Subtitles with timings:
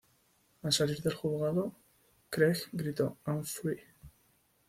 [0.63, 1.75] Al salir del juzgado,
[2.31, 3.79] Craig grito "I'm free!!!